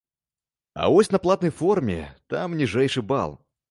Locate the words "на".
1.15-1.21